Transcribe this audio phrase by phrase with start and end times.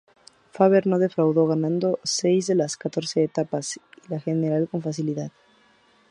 [0.55, 5.31] Faber no defraudó, ganando seis de las catorce etapas y la general con facilidad.